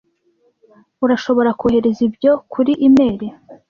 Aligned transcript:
Urashobora 1.05 1.49
kohereza 1.59 2.01
ibyo 2.09 2.31
kuri 2.51 2.71
imeri? 2.87 3.27